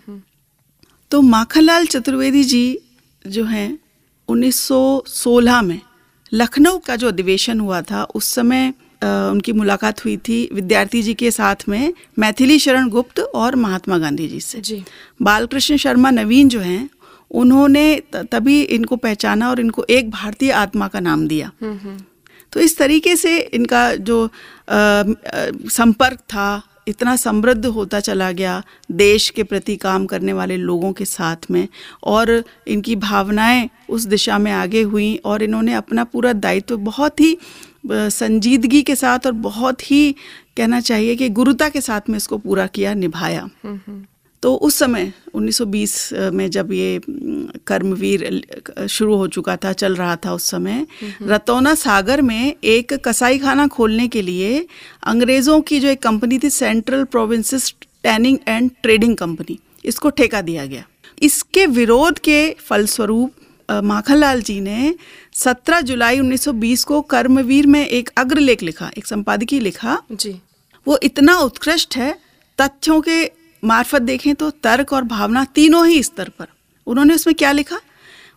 [1.10, 2.78] तो माखनलाल चतुर्वेदी जी
[3.26, 3.78] जो हैं
[4.28, 5.80] 1916 में
[6.32, 11.30] लखनऊ का जो अधिवेशन हुआ था उस समय उनकी मुलाकात हुई थी विद्यार्थी जी के
[11.30, 14.82] साथ में मैथिली शरण गुप्त और महात्मा गांधी जी से। जी।
[15.22, 16.88] बालकृष्ण शर्मा नवीन जो हैं
[17.30, 21.98] उन्होंने तभी इनको पहचाना और इनको एक भारतीय आत्मा का नाम दिया। हम्म हम्म।
[22.52, 24.28] तो इस तरीके से इनका जो
[24.70, 31.04] संपर्क था इतना समृद्ध होता चला गया देश के प्रति काम करने वाले लोगों के
[31.04, 31.66] साथ में
[32.04, 32.30] और
[32.66, 37.36] इनकी भावनाएँ उस दिशा में आगे हुई और इन्होंने अपना पूरा दायित्व बहुत ही
[37.92, 40.14] संजीदगी के साथ और बहुत ही
[40.56, 43.48] कहना चाहिए कि गुरुता के साथ में इसको पूरा किया, निभाया।
[44.42, 47.00] तो उस समय 1920 में जब ये
[47.66, 50.86] कर्मवीर शुरू हो चुका था, चल रहा था उस समय,
[51.22, 54.66] रतौना सागर में एक कसाई खाना खोलने के लिए
[55.04, 60.66] अंग्रेज़ों की जो एक कंपनी थी, central provinces tanning and trading company, इसको ठेका दिया
[60.66, 60.84] गया।
[61.22, 63.32] इसके विरोध के फलस्वरूप
[63.70, 64.94] माखनलाल जी ने
[65.34, 70.40] 17 जुलाई 1920 को कर्मवीर में एक अग्रलेख लिखा एक संपादकीय लिखा। जी।
[70.86, 72.12] वो इतना उत्कृष्ट है
[72.58, 73.24] तथ्यों के
[73.62, 76.46] मार्फत देखें तो तर्क और भावना तीनों ही स्तर पर।
[76.86, 77.80] उन्होंने उसमें क्या लिखा?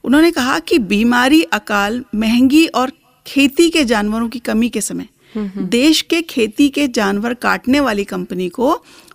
[0.03, 2.91] उन्होंने कहा कि बीमारी अकाल महँगी और
[3.25, 8.49] खेती के जानवरों की कमी के समय देश के खेती के जानवर काटने वाली कंपनी
[8.49, 8.73] को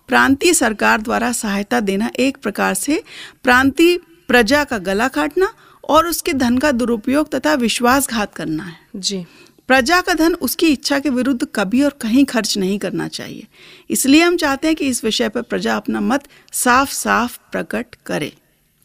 [0.08, 3.02] प्रांतीय सरकार द्वारा सहायता देना एक प्रकार से
[3.42, 3.98] प्रांतीय
[4.28, 5.52] प्रजा का गला काटना
[5.88, 9.24] और उसके धन का दुरुपयोग तथा विश्वासघात करना है। जी।
[9.68, 13.46] प्रजा का धन उसकी इच्छा के विरुद्ध कभी और कहीं खर्च नहीं करना चाहिए।
[13.90, 18.32] इसलिए हम चाहते हैं कि इस विषय पर प्रजा अपना मत साफ़ साफ़ प्रकट करे।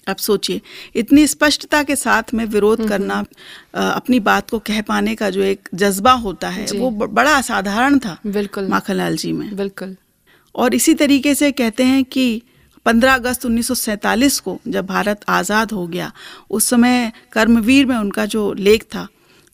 [0.08, 0.62] अब सोचिए
[0.96, 3.24] इतनी स्पष्टता के साथ में विरोध करना
[3.76, 8.18] अपनी बात को कह पाने का जो एक जज्बा होता है वो बड़ा असाधारण था
[8.28, 9.96] बिल्कुल। माखनलाल जी में। बिल्कुल।
[10.56, 12.42] और इसी तरीके से कहते हैं कि
[12.86, 16.12] 15 अगस्त 1947 को जब भारत आज़ाद हो गया
[16.50, 19.08] उस समय कर्मवीर में उनका जो लेख था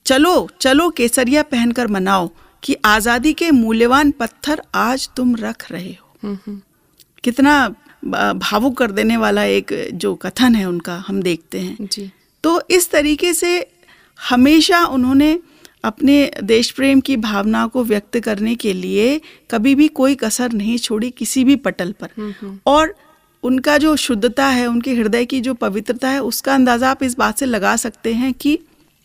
[0.06, 2.30] चलो चलो केसरिया पहनकर मनाओ
[2.64, 6.60] कि आज़ादी के मूल्यवान पत्थर आज तुम रख रहे हो।
[7.24, 12.10] कितना भावुक कर देने वाला एक जो कथन है उनका हम देखते हैं। जी।
[12.44, 13.68] तो इस तरीके से
[14.20, 15.40] हमेशा उन्होंने
[15.84, 19.20] अपने देश प्रेम की भावना को व्यक्त करने के लिए
[19.52, 22.94] कभी भी कोई कसर नहीं छोड़ी किसी भी पटल पर। और
[23.44, 27.38] उनका जो शुद्धता है उनके हृदय की जो पवित्रता है उसका अंदाज़ा आप इस बात
[27.38, 28.60] से लगा सकते हैं कि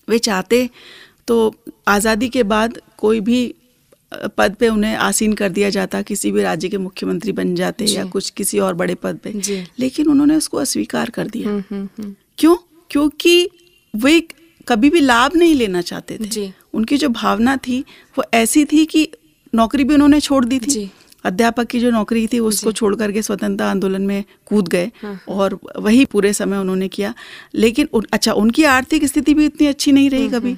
[0.08, 0.70] वे चाहते
[1.28, 1.54] तो
[1.88, 3.54] आज़ादी के बाद कोई भी
[4.36, 8.04] पद पे उन्हें आसीन कर दिया जाता किसी भी राज्य के मुख्यमंत्री बन जाते या
[8.04, 9.30] कुछ किसी और बड़े पद पे।
[9.78, 12.56] लेकिन उन्होंने उसको अस्वीकार कर दिया। हम्म हम्म हम्म। क्यों?
[12.90, 13.50] क्योंकि
[13.96, 14.20] वे
[14.68, 16.28] कभी भी लाभ नहीं लेना चाहते थे।
[16.74, 17.84] उनकी जो भावना थी
[18.18, 19.08] वो ऐसी थी कि
[19.54, 20.70] नौकरी भी उन्होंने छोड़ दी थी।
[21.24, 25.58] अध्यापक की जो नौकरी थी उसको छोड़ करके स्वतंत्रता आंदोलन में कूद गए हाँ, और
[25.76, 27.14] वही पूरे समय उन्होंने किया।
[27.54, 30.56] लेकिन उन, अच्छा उनकी आर्थिक स्थिति भी इतनी अच्छी नहीं रही कभी।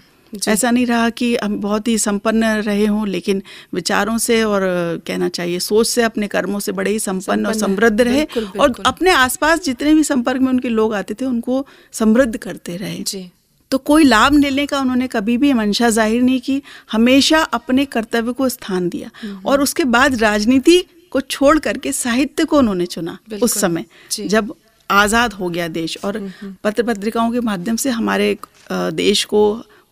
[0.48, 3.42] ऐसा नहीं रहा कि हम बहुत ही संपन्न रहे हों लेकिन
[3.74, 4.60] विचारों से और
[5.06, 8.60] कहना चाहिए सोच से अपने कर्मों से बड़े ही संपन्न और समृद्ध रहे। बिल्कुल, बिल्कुल।
[8.60, 12.98] और अपने आसपास जितने भी संपर्क में उनके लोग आते थे उनको समृद्ध करते रहे।
[12.98, 13.30] जी।
[13.72, 18.32] तो कोई लाभ लेने का उन्होंने कभी भी मंशा ज़ाहिर नहीं की। हमेशा अपने कर्तव्य
[18.32, 19.10] को स्थान दिया।
[19.46, 20.78] और उसके बाद राजनीति
[21.12, 24.54] को छोड़ करके साहित्य को उन्होंने चुना उस समय जब
[24.90, 26.20] आज़ाद हो गया देश। और
[26.64, 28.36] पत्र पत्रिकाओं के माध्यम से हमारे
[28.72, 29.42] देश को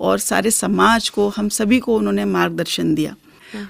[0.00, 3.14] और सारे समाज को हम सभी को उन्होंने मार्गदर्शन दिया।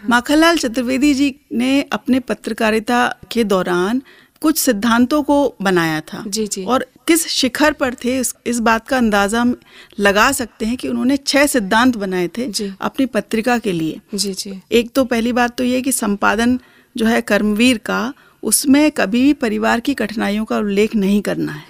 [0.08, 4.02] माखनलाल चतुर्वेदी जी ने अपने पत्रकारिता के दौरान
[4.42, 8.88] कुछ सिद्धांतों को बनाया था। जी, जी। और किस शिखर पर थे इस, इस बात
[8.88, 9.54] का अंदाज़ा हम
[10.00, 12.50] लगा सकते हैं कि उन्होंने छह सिद्धांत बनाए थे।
[12.80, 16.58] अपनी पत्रिका के लिए। जी जी। एक तो पहली बात तो ये कि संपादन
[16.96, 21.66] जो है कर्मवीर का उसमें कभी भी परिवार की कठिनाइयों का उल्लेख नहीं करना है।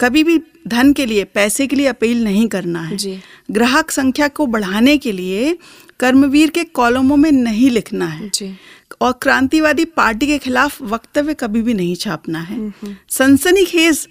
[0.00, 2.96] कभी भी धन के लिए पैसे के लिए अपील नहीं करना है।
[3.50, 5.58] ग्राहक संख्या को बढ़ाने के लिए
[6.00, 8.54] कर्मवीर के कॉलमों में नहीं लिखना है। जी।
[9.00, 12.72] और क्रांतिवादी पार्टी के खिलाफ वक्तव्य कभी भी नहीं छापना है।
[13.08, 14.08] सनसनीखेज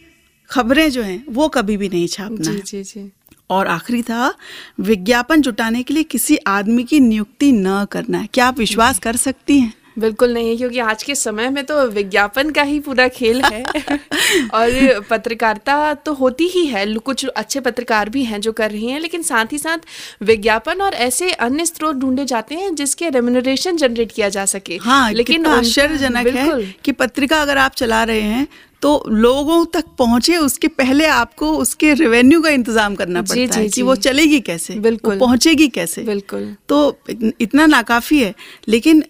[0.50, 3.12] खबरें जो हैं वो कभी भी नहीं छापना जी है। जी जी।
[3.50, 4.34] और आखिरी था
[4.80, 9.16] विज्ञापन जुटाने के लिए किसी आदमी की नियुक्ति न करना है। क्या आप विश्वास कर
[9.16, 9.74] सकती हैं?
[10.00, 13.64] बिल्कुल नहीं क्योंकि आज के समय में तो विज्ञापन का ही पूरा खेल है।
[14.54, 19.00] और पत्रकारिता तो होती ही है कुछ अच्छे पत्रकार भी हैं जो कर रही हैं
[19.00, 19.78] लेकिन साथ ही साथ
[20.24, 25.12] विज्ञापन और ऐसे अन्य स्रोत ढूंढे जाते हैं जिसके रेम्यूनरेशन जनरेट किया जा सके। हाँ
[25.12, 28.48] लेकिन आश्चर्यजनक है कि पत्रिका अगर आप चला रहे हैं
[28.82, 33.62] तो लोगों तक पहुँचे उसके पहले आपको उसके रेवेन्यू का इंतज़ाम करना जी, पड़ता जी,
[33.62, 36.80] है जी। कि वो चलेगी कैसे बिल्कुल। पहुंचेगी कैसे बिल्कुल तो
[37.42, 38.34] इतना नाकाफी है
[38.68, 39.04] लेकिन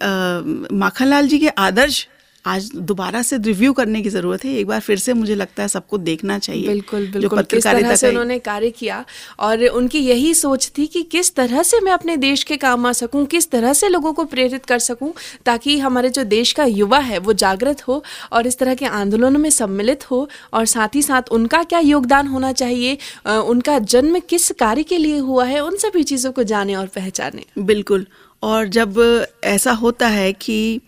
[0.78, 2.08] माखनलाल जी के आदर्श
[2.46, 5.68] आज दोबारा से रिव्यू करने की ज़रूरत है। एक बार फिर से मुझे लगता है
[5.70, 9.04] सबको देखना चाहिए। बिल्कुल जो बिल्कुल। किस तरह से उन्होंने कार्य किया
[9.40, 12.92] और उनकी यही सोच थी कि किस तरह से मैं अपने देश के काम आ
[12.94, 15.14] सकूँ किस तरह से लोगों को प्रेरित कर सकूँ
[15.46, 19.40] ताकि हमारे जो देश का युवा है वो जागृत हो और इस तरह के आंदोलनों
[19.40, 24.52] में सम्मिलित हो और साथ ही साथ उनका क्या योगदान होना चाहिए उनका जन्म किस
[24.60, 28.06] कार्य के लिए हुआ है उन सभी चीज़ों को जाने और पहचाने। बिल्कुल।
[28.44, 29.00] और जब
[29.44, 30.82] ऐसा होता है कि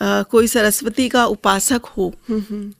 [0.00, 2.12] कोई सरस्वती का उपासक हो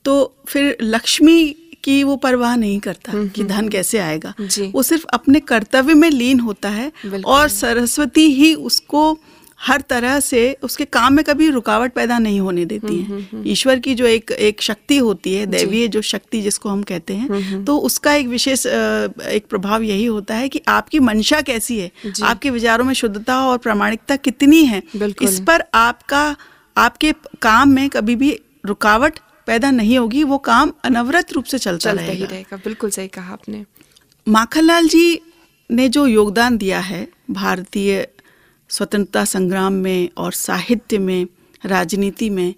[0.04, 4.34] तो फिर लक्ष्मी की वो परवाह नहीं करता कि धन कैसे आएगा।
[4.72, 6.92] वो सिर्फ़ अपने कर्तव्य में लीन होता है
[7.26, 9.18] और सरस्वती ही उसको
[9.60, 13.94] हर तरह से उसके काम में कभी रुकावट पैदा नहीं होने देती है। ईश्वर की
[13.94, 18.14] जो एक एक शक्ति होती है दैवीय जो शक्ति जिसको हम कहते हैं तो उसका
[18.14, 21.90] एक विशेष एक प्रभाव यही होता है कि आपकी मंशा कैसी है
[22.24, 24.82] आपके विचारों में शुद्धता और प्रामाणिकता कितनी है
[25.22, 26.36] इस पर आपका
[26.76, 27.12] आपके
[27.42, 32.02] काम में कभी भी रुकावट पैदा नहीं होगी वो काम अनवरत रूप से चलता चलता
[32.02, 33.64] ही रहेगा। रहेगा बिल्कुल सही कहा आपने।
[34.28, 35.20] माखनलाल जी
[35.70, 38.08] ने जो योगदान दिया है भारतीय
[38.68, 41.26] स्वतंत्रता संग्राम में और साहित्य में
[41.66, 42.54] राजनीति में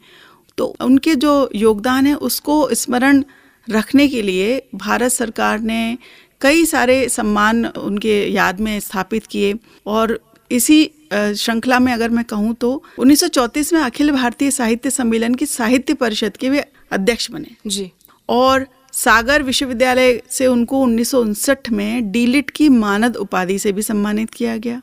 [0.59, 3.25] तो उनके जो योगदान है उसको स्मरण
[3.71, 5.99] रखने के लिए भारत सरकार ने
[6.41, 9.55] कई सारे सम्मान उनके याद में स्थापित किए
[9.87, 10.21] और
[10.51, 15.95] इसी श्रृंखला में अगर मैं कहूँ तो 1934 में अखिल भारतीय साहित्य सम्मेलन की साहित्य
[15.95, 17.91] परिषद के वे अध्यक्ष बने। जी।
[18.29, 23.83] और सागर विश्वविद्यालय से उनको उन्नीस सौ उनसठ में डीलिट की मानद उपाधि से भी
[23.83, 24.81] सम्मानित किया गया।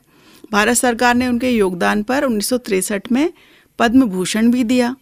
[0.52, 3.32] भारत सरकार ने उनके योगदान पर उन्नीस में
[3.78, 4.94] पद्म भूषण भी दिया।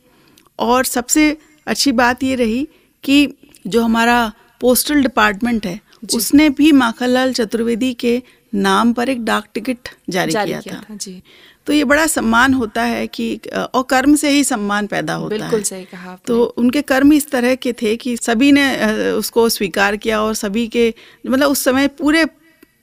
[0.58, 2.66] और सबसे अच्छी बात ये रही
[3.04, 3.28] कि
[3.66, 5.80] जो हमारा पोस्टल डिपार्टमेंट है
[6.14, 8.22] उसने भी माखनलाल चतुर्वेदी के
[8.54, 11.22] नाम पर एक डाक टिकट जारी, जारी किया, किया था। था जी।
[11.66, 13.34] तो ये बड़ा सम्मान होता है कि
[13.74, 16.82] और कर्म से ही सम्मान पैदा होता बिल्कुल है। बिल्कुल सही कहा आपने। तो उनके
[16.82, 18.66] कर्म इस तरह के थे कि सभी ने
[19.12, 20.92] उसको स्वीकार किया और सभी के
[21.26, 22.24] मतलब उस समय पूरे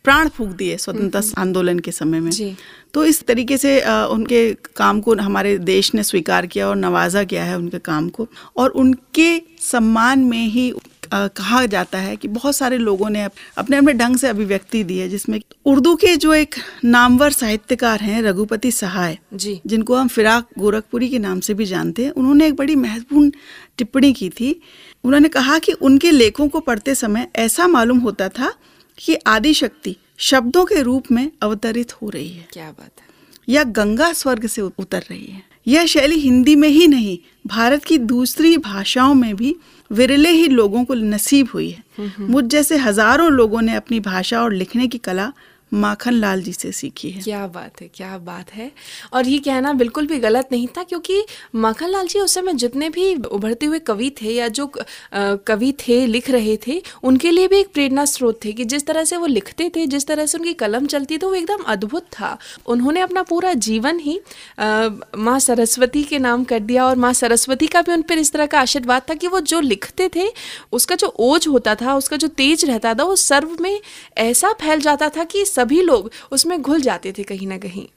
[0.04, 2.56] प्राण फूक दिए स्वतंत्रता आंदोलन के समय में। जी।
[2.94, 7.44] तो इस तरीके से उनके काम को हमारे देश ने स्वीकार किया और नवाजा किया
[7.44, 10.72] है उनके काम को। और उनके सम्मान में ही
[11.14, 13.22] कहा जाता है कि बहुत सारे लोगों ने
[13.58, 18.22] अपने अपने ढंग से अभिव्यक्ति दी है जिसमें उर्दू के जो एक नामवर साहित्यकार हैं
[18.22, 22.56] रघुपति सहाय जी। जिनको हम फिराक गोरखपुरी के नाम से भी जानते हैं उन्होंने एक
[22.56, 23.32] बड़ी महत्वपूर्ण
[23.78, 24.62] टिप्पणी की थी।
[25.04, 28.54] उन्होंने कहा कि उनके लेखों को पढ़ते समय ऐसा मालूम होता था
[28.98, 33.08] कि आदि शक्ति शब्दों के रूप में अवतरित हो रही है। क्या बात है।
[33.50, 37.98] या गंगा स्वर्ग से उतर रही है। यह शैली हिंदी में ही नहीं भारत की
[37.98, 39.56] दूसरी भाषाओं में भी
[39.92, 41.84] विरले ही लोगों को नसीब हुई है।
[42.20, 45.32] मुझ जैसे हज़ारों लोगों ने अपनी भाषा और लिखने की कला
[45.72, 48.72] माखन लाल जी से सीखी है। क्या बात है, क्या बात है।
[49.14, 51.24] और ये कहना बिल्कुल भी गलत नहीं था, क्योंकि
[51.56, 54.72] माखन लाल जी उस समय जितने भी उभरते हुए कवि थे या जो
[55.14, 59.04] कवि थे, लिख रहे थे, उनके लिए भी एक प्रेरणा स्रोत थे कि जिस तरह
[59.04, 62.38] से वो लिखते थे, जिस तरह से उनकी कलम चलती थी वो एकदम अद्भुत था।
[62.66, 64.20] उन्होंने अपना पूरा जीवन ही
[64.60, 68.46] माँ सरस्वती के नाम कर दिया और माँ सरस्वती का भी उन पर इस तरह
[68.46, 70.28] का आशीर्वाद था कि वो जो लिखते थे,
[70.72, 73.80] उसका जो ओज होता था, उसका जो तेज रहता था, वो सर्व में
[74.18, 77.88] ऐसा फैल जाता था कि सभी लोग उसमें घुल जाते थे कहीं ना कहीं।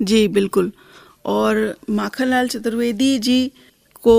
[0.00, 0.72] जी बिल्कुल।
[1.26, 3.40] और माखनलाल चतुर्वेदी जी
[4.02, 4.14] को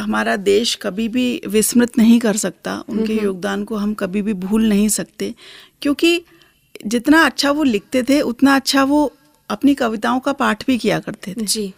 [0.00, 4.68] हमारा देश कभी भी विस्मृत नहीं कर सकता। उनके योगदान को हम कभी भी भूल
[4.68, 5.34] नहीं सकते
[5.82, 6.20] क्योंकि
[6.86, 9.00] जितना अच्छा वो लिखते थे उतना अच्छा वो
[9.50, 11.72] अपनी कविताओं का पाठ भी किया करते थे। जी।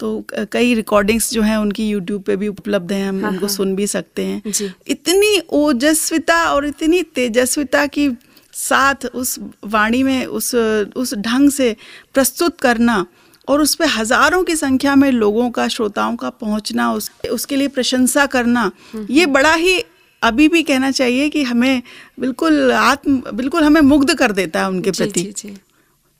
[0.00, 3.54] तो कई रिकॉर्डिंग्स जो हैं उनकी यूट्यूब पे भी उपलब्ध हैं हम हाँ, उनको हाँ.
[3.54, 4.42] सुन भी सकते हैं.
[4.88, 8.08] इतनी ओजस्विता और इतनी तेजस्विता की
[8.52, 10.54] साथ उस वाणी में उस
[10.96, 11.76] उस ढंग से
[12.14, 13.06] प्रस्तुत करना
[13.48, 17.68] और उस पर हज़ारों की संख्या में लोगों का श्रोताओं का पहुँचना उस उसके लिए
[17.68, 18.70] प्रशंसा करना
[19.10, 19.84] ये बड़ा ही
[20.22, 21.82] अभी भी कहना चाहिए कि हमें
[22.20, 25.58] बिल्कुल आत्म बिल्कुल हमें मुग्ध कर देता है उनके प्रति.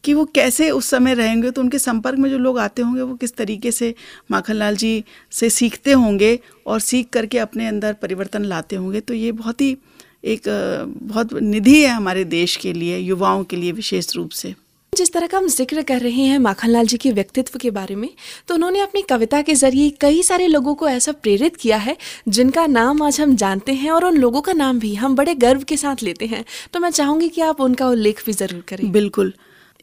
[0.05, 3.15] कि वो कैसे उस समय रहेंगे तो उनके संपर्क में जो लोग आते होंगे वो
[3.15, 3.95] किस तरीके से
[4.31, 9.33] माखनलाल जी से सीखते होंगे और सीख करके अपने अंदर परिवर्तन लाते होंगे तो ये
[9.33, 9.77] बहुत ही
[10.25, 10.43] एक
[11.05, 14.55] बहुत निधि है हमारे देश के लिए युवाओं के लिए विशेष रूप से।
[14.93, 18.09] जिस तरह का हम ज़िक्र कर रहे हैं माखनलाल जी के व्यक्तित्व के बारे में
[18.49, 21.97] तो उन्होंने अपनी कविता के ज़रिए कई सारे लोगों को ऐसा प्रेरित किया है
[22.29, 25.63] जिनका नाम आज हम जानते हैं और उन लोगों का नाम भी हम बड़े गर्व
[25.63, 29.33] के साथ लेते हैं। तो मैं चाहूँगी कि आप उनका उल्लेख भी ज़रूर करें। बिल्कुल।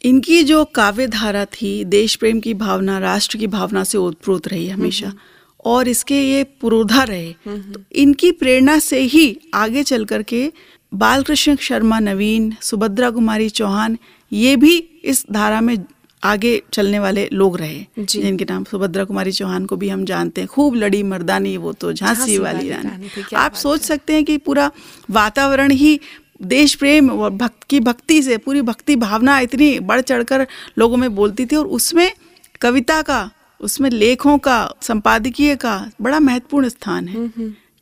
[0.02, 4.68] इनकी जो काव्य धारा थी देश प्रेम की भावना राष्ट्र की भावना से ओतप्रोत रही
[4.70, 5.14] हमेशा।
[5.68, 9.26] और इसके ये पुरोधा रहे। तो इनकी प्रेरणा से ही
[9.56, 10.52] आगे चल करके
[10.92, 13.98] बालकृष्ण शर्मा नवीन सुभद्रा कुमारी चौहान
[14.32, 15.78] ये भी इस धारा में
[16.24, 20.48] आगे चलने वाले लोग रहे जिनके नाम सुभद्रा कुमारी चौहान को भी हम जानते हैं।
[20.48, 24.70] खूब लड़ी मर्दानी वो तो झांसी वाली रानी। आप सोच सकते हैं कि पूरा
[25.12, 26.00] वातावरण ही
[26.46, 30.46] देश प्रेम और भक्त की भक्ति से पूरी भक्ति भावना इतनी बढ़ चढ़कर
[30.78, 32.12] लोगों में बोलती थी और उसमें
[32.62, 33.20] कविता का
[33.62, 37.30] उसमें लेखों का संपादकीय का बड़ा महत्वपूर्ण स्थान है।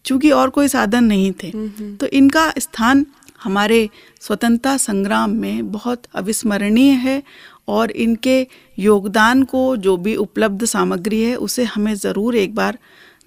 [0.05, 1.51] चूँकि और कोई साधन नहीं थे।
[1.97, 3.05] तो इनका स्थान
[3.43, 3.89] हमारे
[4.21, 7.21] स्वतंत्रता संग्राम में बहुत अविस्मरणीय है
[7.67, 8.35] और इनके
[8.77, 12.77] योगदान को जो भी उपलब्ध सामग्री है उसे हमें ज़रूर एक बार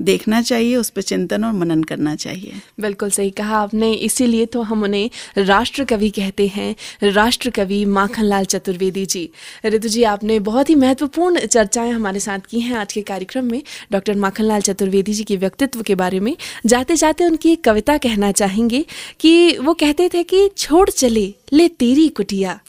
[0.02, 4.62] देखना चाहिए, उस पर चिंतन और मनन करना चाहिए। बिल्कुल सही कहा आपने। इसीलिए तो
[4.62, 9.30] हम उन्हें राष्ट्र कवि कहते हैं। राष्ट्र कवि माखनलाल चतुर्वेदी जी।
[9.66, 13.62] ऋतु जी, आपने बहुत ही महत्वपूर्ण चर्चाएँ हमारे साथ की हैं आज के कार्यक्रम में।
[13.92, 18.32] डॉक्टर माखनलाल चतुर्वेदी जी के व्यक्तित्व के बारे में। जाते जाते उनकी एक कविता कहना
[18.32, 18.84] चाहेंगे
[19.20, 22.60] कि वो कहते थे कि, छोड़ चले, ले तेरी कुटिया।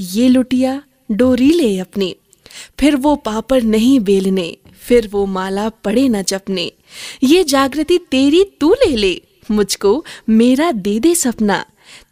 [0.00, 2.14] ये लुटिया, डोरी ले अपने।
[2.78, 4.56] फिर वो पापड़ नहीं बेलने।
[4.88, 6.72] फिर वो माला पड़े न जपने।
[7.22, 11.64] ये जागृति तेरी तू ले ले, मुझको मेरा दे दे सपना,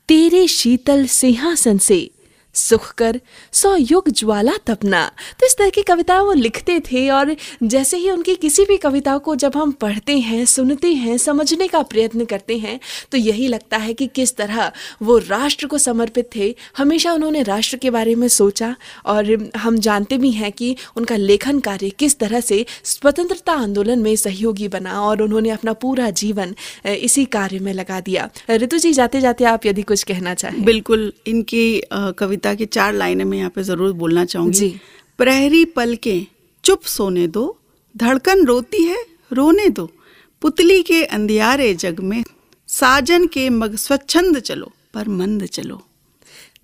[0.09, 2.11] तेरे शीतल सिंहासन से।
[2.59, 3.21] सुख कर
[3.53, 5.05] सौ युग ज्वाला तपना।
[5.41, 9.17] तो इस तरह की कविता वो लिखते थे और जैसे ही उनकी किसी भी कविता
[9.19, 12.79] को जब हम पढ़ते हैं, सुनते हैं, समझने का प्रयत्न करते हैं
[13.13, 14.71] तो यही लगता है कि किस तरह
[15.03, 18.75] वो राष्ट्र को समर्पित थे। हमेशा उन्होंने राष्ट्र के बारे में सोचा
[19.07, 24.15] और हम जानते भी हैं कि उनका लेखन कार्य किस तरह से स्वतंत्रता आंदोलन में
[24.19, 26.55] सहयोगी बना और उन्होंने अपना पूरा जीवन
[26.87, 31.13] इसी कार्य में लगा दिया। ऋतु जी जाते जाते आप यदि कुछ कहना चाहें। बिल्कुल,
[31.27, 34.69] इनकी कविता कविता की चार लाइनें मैं यहाँ पे ज़रूर बोलना चाहूँगी।
[35.19, 36.17] प्रहरी पल के
[36.65, 37.45] चुप सोने दो
[37.95, 39.89] धड़कन रोती है रोने दो।
[40.43, 42.23] पुतली के अंधियारे जग में
[42.69, 45.81] साजन के मग स्वच्छंद चलो पर मंद चलो।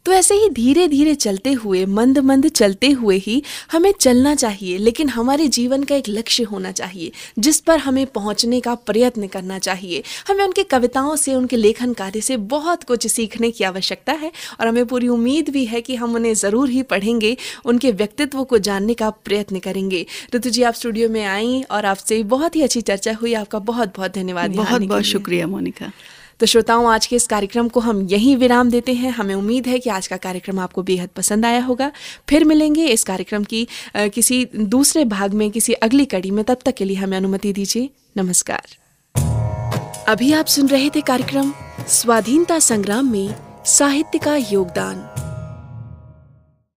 [0.07, 4.79] तो ऐसे ही धीरे धीरे चलते हुए मंद मंद चलते हुए ही हमें चलना चाहिए
[4.79, 9.59] लेकिन हमारे जीवन का एक लक्ष्य होना चाहिए जिस पर हमें पहुँचने का प्रयत्न करना
[9.59, 14.33] चाहिए। हमें उनके कविताओं से उनके लेखन कार्य से बहुत कुछ सीखने की आवश्यकता है
[14.61, 18.59] और हमें पूरी उम्मीद भी है कि हम उन्हें ज़रूर ही पढ़ेंगे उनके व्यक्तित्व को
[18.59, 22.81] जानने का प्रयत्न करेंगे। ऋतु जी आप स्टूडियो में आई और आपसे बहुत ही अच्छी
[22.81, 25.93] चर्चा हुई। आपका बहुत बहुत धन्यवाद बहुत बहुत शुक्रिया मोनिका।
[26.41, 29.79] तो श्रोताओं, आज के इस कार्यक्रम को हम यहीं विराम देते हैं। हमें उम्मीद है
[29.79, 31.91] कि आज का कार्यक्रम आपको बेहद पसंद आया होगा।
[32.29, 33.67] फिर मिलेंगे इस कार्यक्रम की
[33.97, 37.91] किसी दूसरे भाग में, किसी अगली कड़ी में। तब तक के लिए हमें अनुमति दीजिए।
[38.17, 38.77] नमस्कार।
[40.09, 41.53] अभी आप सुन रहे थे कार्यक्रम,
[41.89, 43.35] स्वाधीनता संग्राम में
[43.67, 45.24] साहित्य का योगदान।